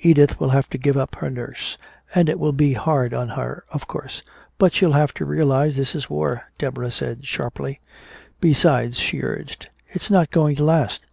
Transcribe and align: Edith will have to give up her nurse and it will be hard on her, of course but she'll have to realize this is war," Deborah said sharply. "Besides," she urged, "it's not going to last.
Edith 0.00 0.40
will 0.40 0.48
have 0.48 0.70
to 0.70 0.78
give 0.78 0.96
up 0.96 1.16
her 1.16 1.28
nurse 1.28 1.76
and 2.14 2.30
it 2.30 2.38
will 2.40 2.54
be 2.54 2.72
hard 2.72 3.12
on 3.12 3.28
her, 3.28 3.64
of 3.70 3.86
course 3.86 4.22
but 4.56 4.72
she'll 4.72 4.92
have 4.92 5.12
to 5.12 5.26
realize 5.26 5.76
this 5.76 5.94
is 5.94 6.08
war," 6.08 6.40
Deborah 6.58 6.90
said 6.90 7.26
sharply. 7.26 7.78
"Besides," 8.40 8.96
she 8.98 9.20
urged, 9.20 9.68
"it's 9.88 10.10
not 10.10 10.30
going 10.30 10.56
to 10.56 10.64
last. 10.64 11.06